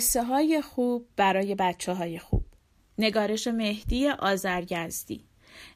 [0.00, 2.44] قصه های خوب برای بچه های خوب.
[2.98, 5.24] نگارش مهدی آزرگزدی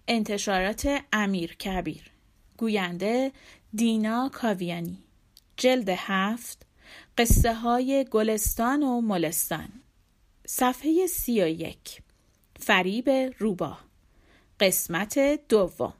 [0.09, 2.11] انتشارات امیر کبیر.
[2.56, 3.32] گوینده
[3.74, 4.98] دینا کاویانی.
[5.56, 6.66] جلد هفت
[7.18, 9.68] قصه های گلستان و ملستان.
[10.47, 12.02] صفحه سی و یک.
[12.61, 13.78] فریب روبا.
[14.61, 15.95] قسمت دوم.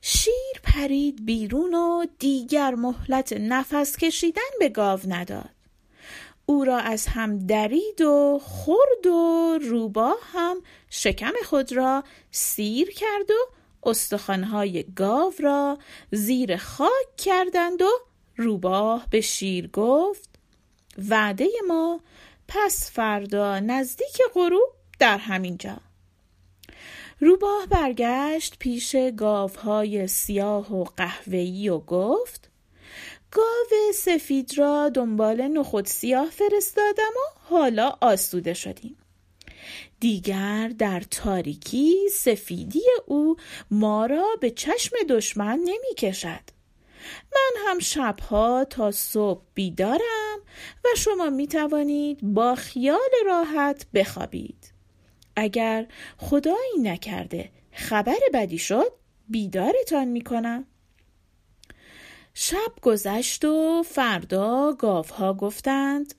[0.00, 5.59] شیر پرید بیرون و دیگر مهلت نفس کشیدن به گاو نداد.
[6.50, 13.30] او را از هم درید و خورد و روباه هم شکم خود را سیر کرد
[13.30, 13.46] و
[13.88, 15.78] استخوانهای گاو را
[16.12, 17.88] زیر خاک کردند و
[18.36, 20.28] روباه به شیر گفت
[21.08, 22.00] وعده ما
[22.48, 25.76] پس فردا نزدیک غروب در همین جا.
[27.20, 32.49] روباه برگشت پیش گاوهای سیاه و قهوه‌ای و گفت
[33.30, 38.96] گاو سفید را دنبال نخود سیاه فرستادم و حالا آسوده شدیم
[40.00, 43.36] دیگر در تاریکی سفیدی او
[43.70, 46.60] ما را به چشم دشمن نمی کشد.
[47.32, 50.38] من هم شبها تا صبح بیدارم
[50.84, 54.72] و شما می توانید با خیال راحت بخوابید.
[55.36, 55.86] اگر
[56.18, 58.92] خدایی نکرده خبر بدی شد
[59.28, 60.66] بیدارتان می کنم.
[62.34, 66.14] شب گذشت و فردا گاوها گفتند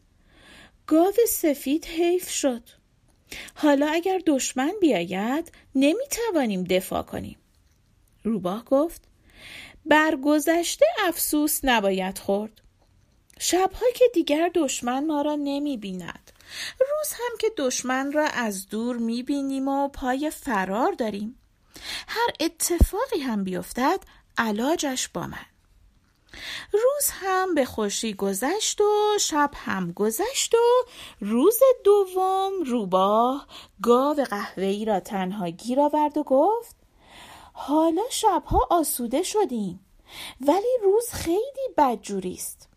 [0.87, 2.63] گاو سفید حیف شد.
[3.55, 7.37] حالا اگر دشمن بیاید نمی توانیم دفاع کنیم.
[8.23, 9.01] روباه گفت
[9.85, 12.61] بر گذشته افسوس نباید خورد.
[13.39, 16.31] شبها که دیگر دشمن ما را نمی بیند
[16.79, 21.35] روز هم که دشمن را از دور می بینیم و پای فرار داریم.
[22.07, 23.99] هر اتفاقی هم بیفتد
[24.37, 25.45] علاجش با من.
[26.71, 30.85] روز هم به خوشی گذشت و شب هم گذشت و
[31.19, 33.47] روز دوم روباه
[33.81, 36.75] گاو قهوه‌ای را تنها گیر آورد و گفت
[37.53, 39.85] حالا شبها آسوده شدیم
[40.41, 42.69] ولی روز خیلی بدجوری است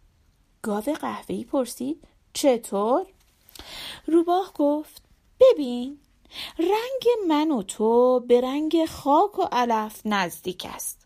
[0.62, 3.06] گاو قهوه‌ای پرسید چطور؟
[4.06, 5.02] روباه گفت
[5.40, 5.98] ببین
[6.58, 11.03] رنگ من و تو به رنگ خاک و علف نزدیک است.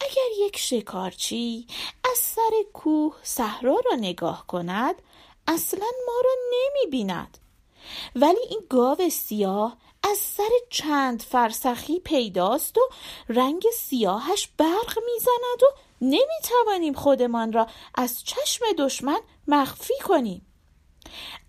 [0.00, 1.66] اگر یک شکارچی
[2.12, 5.02] از سر کوه صحرا را نگاه کند
[5.46, 7.38] اصلا ما را نمی بیند
[8.16, 12.80] ولی این گاو سیاه از سر چند فرسخی پیداست و
[13.28, 15.66] رنگ سیاهش برق می‌زند و
[16.00, 20.46] نمی‌توانیم خودمان را از چشم دشمن مخفی کنیم.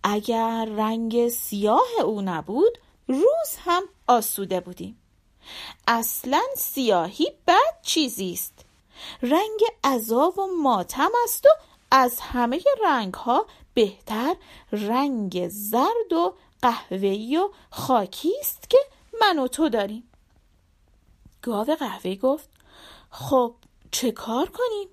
[0.03, 5.00] اگر رنگ سیاه او نبود روز هم آسوده بودیم.
[5.88, 8.66] اصلا سیاهی بد چیزی است.
[9.22, 11.50] رنگ عذاب و ماتم است و
[11.91, 14.35] از همه رنگ ها بهتر
[14.72, 18.78] رنگ زرد و قهوه‌ای و خاکی است که
[19.22, 20.12] من و تو داریم.
[21.41, 22.50] گاو قهوه گفت
[23.12, 23.56] خب
[23.91, 24.88] چه کار کنیم؟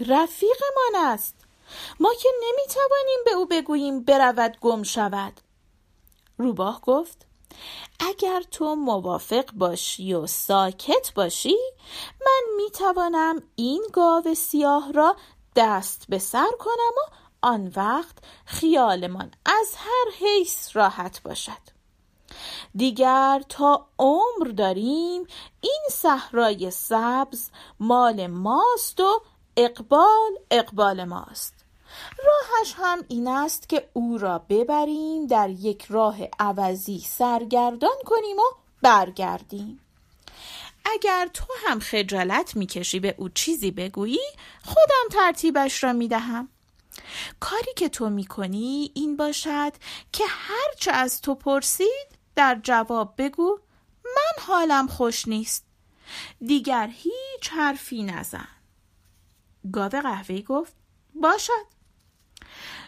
[0.00, 1.34] رفیقمان است.
[2.00, 5.40] ما که نمی‌توانیم به او بگوییم برود گم شود.
[6.38, 7.26] روباه گفت
[8.00, 11.56] اگر تو موافق باشی و ساکت باشی
[12.20, 15.16] من می توانم این گاو سیاه را
[15.56, 21.80] دست به سر کنم و آن وقت خیالمان از هر حیث راحت باشد.
[22.76, 25.26] دیگر تا عمر داریم
[25.60, 27.50] این صحرای سبز
[27.80, 29.22] مال ماست و
[29.56, 31.59] اقبال اقبال ماست.
[32.18, 38.56] راهش هم این است که او را ببریم در یک راه عوضی سرگردان کنیم و
[38.82, 39.80] برگردیم.
[40.84, 44.20] اگر تو هم خجالت می‌کشی به او چیزی بگویی
[44.64, 46.48] خودم ترتیبش را می‌دهم.
[47.40, 49.72] کاری که تو می‌کنی این باشد
[50.12, 53.58] که هرچه از تو پرسید در جواب بگو
[54.04, 55.64] من حالم خوش نیست.
[56.46, 58.48] دیگر هیچ حرفی نزن.
[59.72, 60.72] گاو قهوه‌ای گفت
[61.14, 61.79] باشد.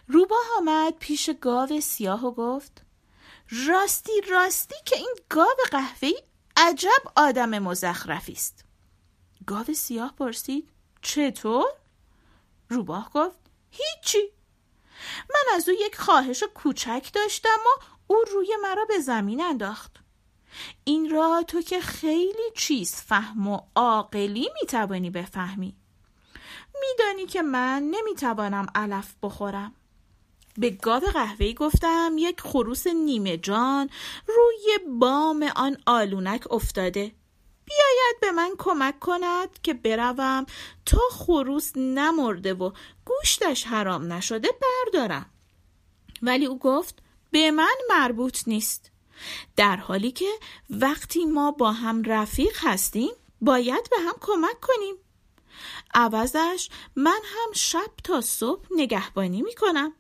[0.09, 2.83] روباه آمد پیش گاو سیاه و گفت
[3.67, 6.23] راستی راستی که این گاو قهوه‌ای
[6.57, 8.65] عجب آدم مزخرفی است.
[9.47, 10.69] گاو سیاه پرسید
[11.03, 11.67] چطور؟
[12.69, 13.39] روباه گفت
[13.71, 14.33] هیچی
[15.31, 19.97] من از او یک خواهش کوچک داشتم و او روی مرا به زمین انداخت.
[20.85, 25.77] این را تو که خیلی چیز فهم و عاقلی می‌توانی بفهمی.
[26.89, 29.75] میدانی که من نمی‌توانم علف بخورم.
[30.59, 33.91] به گاو قهوه‌ای گفتم یک خروس نیمه جان
[34.27, 37.13] روی بام آن آلونک افتاده.
[37.65, 40.47] بیاید به من کمک کند که بروم.
[40.87, 42.73] تا خروس نمرده و
[43.05, 45.31] گوشتش حرام نشده بردارم.
[46.23, 46.99] ولی او گفت
[47.31, 48.91] به من مربوط نیست.
[49.57, 50.29] در حالی که
[50.71, 54.95] وقتی ما با هم رفیق هستیم باید به هم کمک کنیم.
[55.95, 59.93] عوضش من هم شب تا صبح نگهبانی می‌کنم.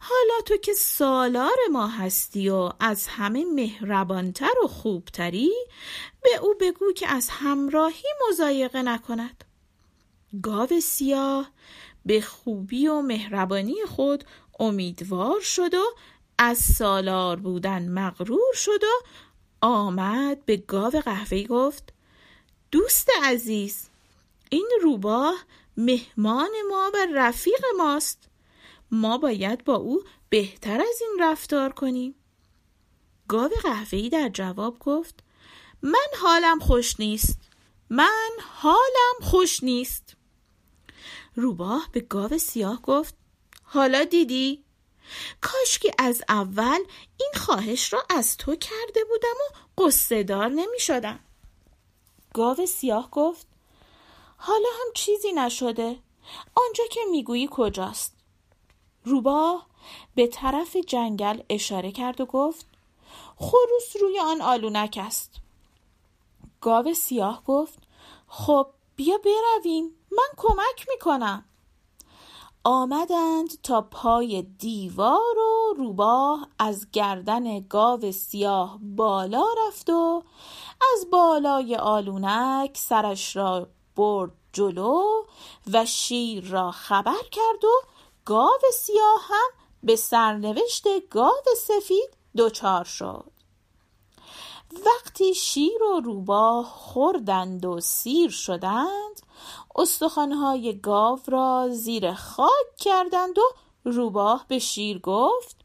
[0.00, 5.52] حالا تو که سالار ما هستی و از همه مهربانتر و خوبتری
[6.22, 9.44] به او بگو که از همراهی مزایقه نکند.
[10.42, 11.50] گاو سیاه
[12.06, 14.24] به خوبی و مهربانی خود
[14.60, 15.84] امیدوار شد و
[16.38, 19.04] از سالار بودن مغرور شد و
[19.60, 21.92] آمد به گاو قهوه‌ای گفت
[22.70, 23.88] دوست عزیز
[24.54, 25.44] این روباه
[25.76, 28.28] مهمان ما و رفیق ماست.
[28.90, 32.14] ما باید با او بهتر از این رفتار کنیم.
[33.28, 35.24] گاو قهوه‌ای در جواب گفت
[35.82, 37.38] من حالم خوش نیست.
[37.90, 40.16] من حالم خوش نیست.
[41.34, 43.14] روباه به گاو سیاه گفت
[43.62, 44.64] حالا دیدی؟
[45.40, 46.80] کاش که از اول
[47.20, 51.20] این خواهش را از تو کرده بودم و قصه دار نمی شدم.
[52.34, 53.53] گاو سیاه گفت
[54.36, 55.98] حالا هم چیزی نشده.
[56.54, 58.16] آنجا که می‌گویی کجاست؟
[59.04, 59.66] روباه
[60.14, 62.66] به طرف جنگل اشاره کرد و گفت
[63.36, 65.30] خروس روی آن آلونک است.
[66.60, 67.78] گاو سیاه گفت
[68.28, 68.66] خب
[68.96, 71.44] بیا برویم من کمک می‌کنم.
[72.64, 80.22] آمدند تا پای دیوار و روباه از گردن گاو سیاه بالا رفت و
[80.94, 85.02] از بالای آلونک سرش را برد جلو
[85.72, 87.80] و شیر را خبر کرد و
[88.24, 89.50] گاو سیاه هم
[89.82, 93.30] به سرنوشت گاو سفید دچار شد.
[94.86, 99.22] وقتی شیر و روباه خوردند و سیر شدند
[99.76, 103.42] استخوانهای گاو را زیر خاک کردند و
[103.84, 105.56] روباه به شیر گفت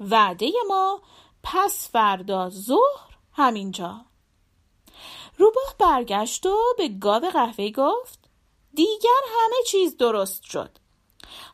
[0.00, 1.00] وعده ما
[1.42, 4.05] پس فردا ظهر همینجا.
[5.36, 8.18] روباه برگشت و به گاو قهوه گفت
[8.74, 10.70] دیگر همه چیز درست شد.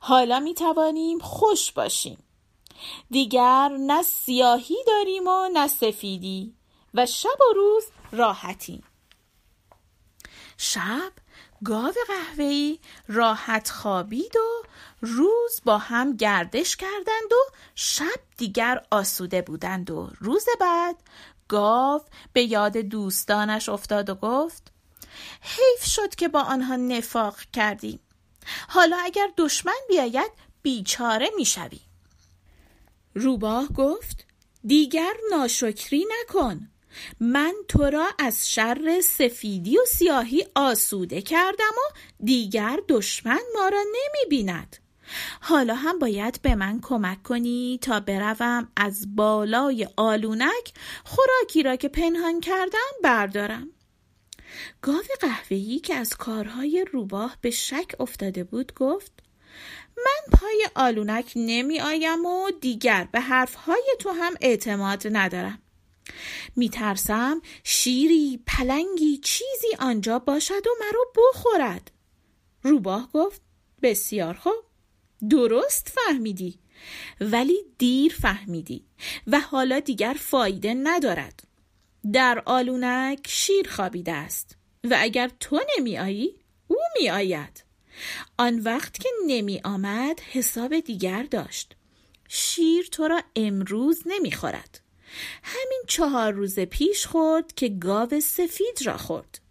[0.01, 2.25] حالا می توانیم خوش باشیم.
[3.11, 6.55] دیگر نه سیاهی داریم و نه سفیدی
[6.95, 8.85] و شب و روز راحتیم.
[10.59, 11.13] شب
[11.65, 14.63] گاو قهوه‌ای راحت خوابید و
[15.01, 20.97] روز با هم گردش کردند و شب دیگر آسوده بودند و روز بعد
[21.53, 22.01] گاو
[22.33, 24.73] به یاد دوستانش افتاد و گفت
[25.41, 28.01] حیف شد که با آنها نفاق کردیم
[28.69, 30.31] حالا اگر دشمن بیاید
[30.63, 31.81] بیچاره می‌شوی.
[33.15, 34.27] روباه گفت
[34.67, 36.69] دیگر ناشکری نکن.
[37.21, 41.95] من تو را از شر سفیدی و سیاهی آسوده کردم و
[42.25, 44.77] دیگر دشمن ما را نمی بیند.
[45.41, 50.73] حالا هم باید به من کمک کنی تا بروم از بالای آلونک
[51.05, 53.69] خوراکی را که پنهان کردم بردارم.
[54.83, 59.13] گاو قهوه‌ای که از کارهای روباه به شک افتاده بود گفت
[59.97, 65.59] من پای آلونک نمی آیم و دیگر به حرفهای تو هم اعتماد ندارم.
[66.57, 71.91] میترسم شیری پلنگی چیزی آنجا باشد و مرا بخورد
[72.63, 73.41] روباه گفت
[73.83, 74.65] بسیار خوب
[75.31, 76.59] درست فهمیدی.
[77.21, 78.85] ولی دیر فهمیدی
[79.27, 81.43] و حالا دیگر فایده ندارد.
[82.13, 86.35] در آلونک شیر خوابیده است و اگر تو نمی آیی
[86.69, 87.65] او می آید
[88.39, 91.77] آن وقت که نمی آمد حساب دیگر داشت.
[92.29, 94.81] شیر تو را امروز نمی خورد
[95.43, 99.42] همین چهار روز پیش خورد که گاو سفید را خورد.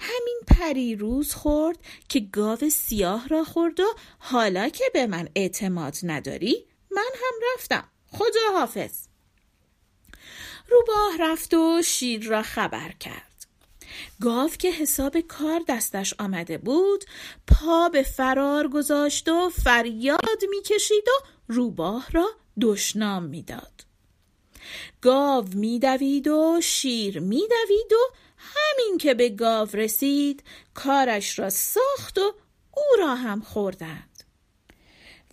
[0.00, 5.96] همین پری روز خورد که گاو سیاه را خورد و حالا که به من اعتماد
[6.02, 7.88] نداری من هم رفتم.
[8.12, 9.08] خدا حافظ.
[10.70, 13.46] روباه رفت و شیر را خبر کرد.
[14.20, 17.04] گاو که حساب کار دستش آمده بود
[17.46, 22.28] پا به فرار گذاشت و فریاد می‌کشید و روباه را
[22.60, 23.84] دشنام می‌داد.
[25.00, 28.14] گاو میدوید و شیر میدوید و
[28.56, 30.42] همین که به گاو رسید
[30.74, 32.34] کارش را ساخت و
[32.76, 34.24] او را هم خوردند.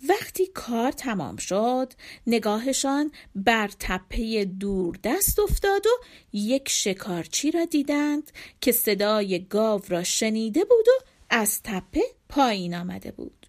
[0.08, 1.92] وقتی کار تمام شد
[2.26, 5.90] نگاهشان بر تپه دور دست افتاد و
[6.32, 13.10] یک شکارچی را دیدند که صدای گاو را شنیده بود و از تپه پایین آمده
[13.10, 13.46] بود.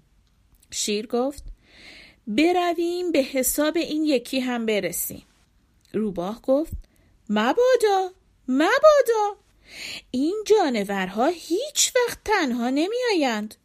[0.71, 1.43] شیر گفت
[2.27, 5.23] برویم به حساب این یکی هم برسیم.
[5.93, 6.73] روباه گفت
[7.29, 8.11] مبادا
[8.47, 9.46] مبادا!
[10.11, 13.55] این جانورها هیچ وقت تنها نمی آیند.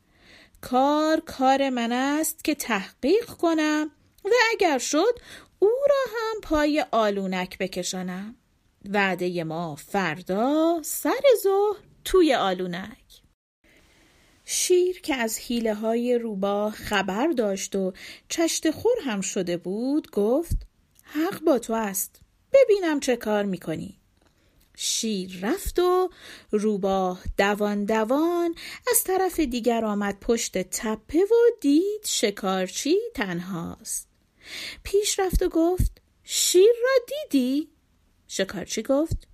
[0.61, 3.91] کار کار من است که تحقیق کنم
[4.25, 5.19] و اگر شد
[5.59, 8.37] او را هم پای آلونک بکشانم.
[8.91, 13.23] وعده ما فردا سر ظهر توی آلونک.
[14.45, 17.93] شیر که از حیله های روباه خبر داشت و
[18.29, 20.57] چشت خور هم شده بود گفت
[21.03, 22.21] حق با تو است.
[22.53, 24.02] ببینم چه کار می‌کنی.
[24.77, 26.11] شیر رفت و
[26.51, 28.55] روباه دوان دوان
[28.91, 34.09] از طرف دیگر آمد پشت تپه و دید شکارچی تنهاست.
[34.83, 37.69] پیش رفت و گفت شیر را دیدی؟
[38.29, 39.29] شکارچی گفت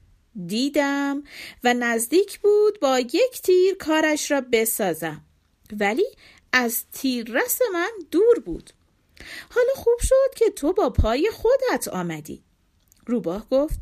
[0.46, 1.22] دیدم
[1.64, 5.24] و نزدیک بود با یک تیر کارش را بسازم.
[5.72, 6.06] ولی
[6.52, 8.70] از تیررس من دور بود.
[9.50, 12.42] حالا خوب شد که تو با پای خودت آمدی.
[13.06, 13.80] روباه گفت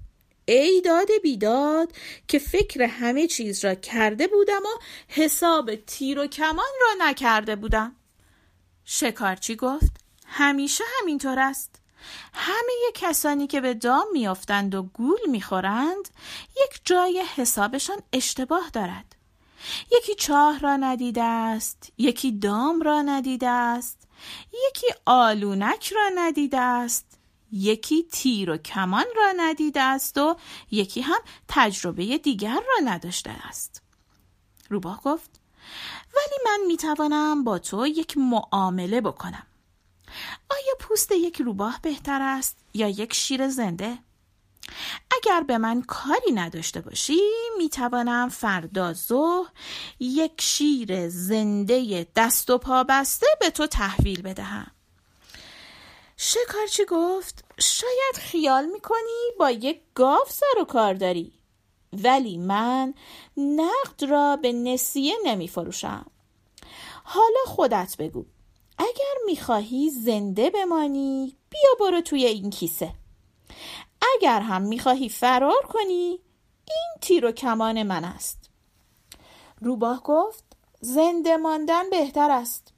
[0.48, 1.92] ای داد بیداد
[2.28, 7.96] که فکر همه چیز را کرده بودم و حساب تیر و کمان را نکرده بودم.
[8.84, 9.92] شکارچی گفت
[10.26, 11.74] همیشه همینطور است.
[12.32, 16.08] همه کسانی که به دام میافتند و گول می‌خورند
[16.50, 19.16] یک جای حسابشان اشتباه دارد.
[19.92, 24.08] یکی چاه را ندیده است یکی دام را ندیده است
[24.68, 27.15] یکی آلونک را ندیده است.
[27.52, 30.36] یکی تیر و کمان را ندیده است و
[30.70, 33.82] یکی هم تجربه دیگر را نداشته است.
[34.70, 35.40] روباه گفت
[36.16, 39.46] ولی من می‌توانم با تو یک معامله بکنم.
[40.50, 43.98] آیا پوست یک روباه بهتر است یا یک شیر زنده؟
[45.10, 47.20] اگر به من کاری نداشته باشی
[47.58, 49.50] می توانم فردا ظهر
[50.00, 54.75] یک شیر زنده دست و پا بسته به تو تحویل بدهم.
[56.16, 61.32] شکارچی گفت؟ شاید خیال می‌کنی با یک گاو سر و کار داری.
[61.92, 62.94] ولی من
[63.36, 66.06] نقد را به نسیه نمی فروشم
[67.04, 68.24] حالا خودت بگو.
[68.78, 72.92] اگر می‌خواهی زنده بمانی بیا برو توی این کیسه.
[74.14, 76.20] اگر هم می‌خواهی فرار کنی
[76.68, 78.50] این تیر و کمان من است.
[79.60, 80.44] روباه گفت
[80.80, 82.72] زنده ماندن بهتر است.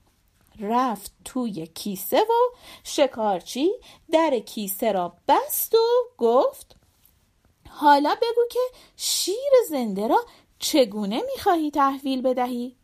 [0.60, 3.70] رفت توی کیسه و شکارچی
[4.12, 5.78] در کیسه را بست و
[6.18, 6.76] گفت
[7.68, 8.60] حالا بگو که
[8.96, 10.24] شیر زنده را
[10.58, 12.76] چگونه می‌خواهی تحویل بدهی؟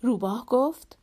[0.00, 0.96] روباه گفت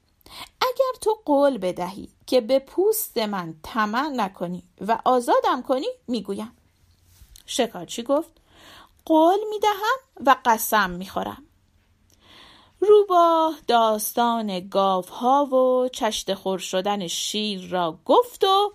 [0.61, 6.57] اگر تو قول بدهی که به پوست من طمع نکنی و آزادم کنی می‌گویم
[7.45, 8.31] شکارچی گفت
[9.05, 11.46] قول می‌دهم و قسم می‌خورم
[12.79, 18.73] روباه داستان گاوها و چشت خور شدن شیر را گفت و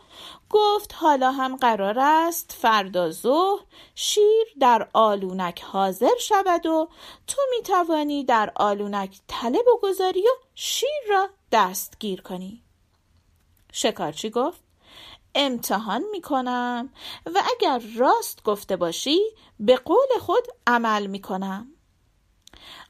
[0.51, 3.61] گفت حالا هم قرار است فردا ظهر
[3.95, 6.89] شیر در آلونک حاضر شود و
[7.27, 12.63] تو می توانی در آلونک تله بگذاری و شیر را دستگیر کنی.
[13.73, 14.61] شکارچی گفت
[15.35, 16.91] امتحان می کنم
[17.27, 19.21] و اگر راست گفته باشی
[19.61, 21.72] به قول خود عمل می کنم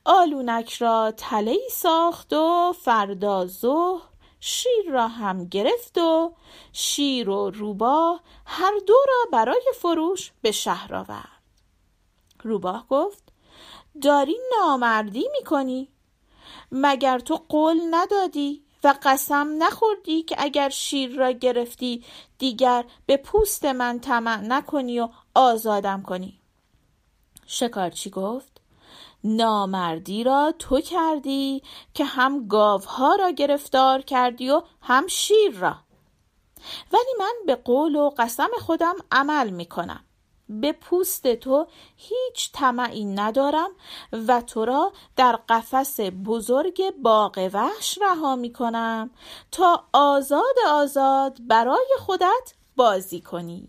[0.05, 4.03] آلونک را تله ساخت و فردا ظهر
[4.41, 6.35] شیر را هم گرفت و
[6.73, 11.43] شیر و روباه هر دو را برای فروش به شهر آورد.
[12.43, 13.33] روباه گفت
[14.03, 15.89] داری نامردی می‌کنی؟
[16.73, 22.05] مگر تو قول ندادی و قسم نخوردی که اگر شیر را گرفتی
[22.39, 26.41] دیگر به پوست من طمع نکنی و آزادم کنی؟
[27.47, 28.52] شکارچی گفت
[29.25, 31.63] نامردی را تو کردی
[31.95, 35.77] که هم گاوها را گرفتار کردی و هم شیر را.
[36.93, 40.05] ولی من به قول و قسم خودم عمل می کنم
[40.49, 43.71] به پوست تو هیچ طمعی ندارم
[44.13, 49.11] و تو را در قفس بزرگ باغ وحش رها می کنم
[49.51, 53.69] تا آزاد آزاد برای خودت بازی کنی.